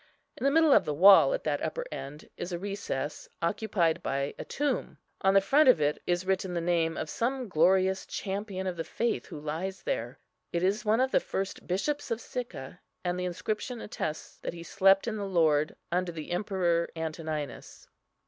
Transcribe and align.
In 0.35 0.43
the 0.45 0.49
middle 0.49 0.73
of 0.73 0.83
the 0.83 0.95
wall 0.95 1.31
at 1.31 1.43
that 1.43 1.61
upper 1.61 1.85
end 1.91 2.27
is 2.35 2.51
a 2.51 2.57
recess, 2.57 3.29
occupied 3.39 4.01
by 4.01 4.33
a 4.39 4.43
tomb. 4.43 4.97
On 5.21 5.35
the 5.35 5.41
front 5.41 5.69
of 5.69 5.79
it 5.79 6.01
is 6.07 6.25
written 6.25 6.55
the 6.55 6.59
name 6.59 6.97
of 6.97 7.07
some 7.07 7.47
glorious 7.47 8.07
champion 8.07 8.65
of 8.65 8.77
the 8.77 8.83
faith 8.83 9.27
who 9.27 9.39
lies 9.39 9.83
there. 9.83 10.17
It 10.51 10.63
is 10.63 10.83
one 10.83 11.01
of 11.01 11.11
the 11.11 11.19
first 11.19 11.67
bishops 11.67 12.09
of 12.09 12.19
Sicca, 12.19 12.79
and 13.03 13.19
the 13.19 13.25
inscription 13.25 13.79
attests 13.79 14.37
that 14.39 14.53
he 14.55 14.63
slept 14.63 15.07
in 15.07 15.17
the 15.17 15.27
Lord 15.27 15.75
under 15.91 16.11
the 16.11 16.31
Emperor 16.31 16.89
Antoninus. 16.95 17.87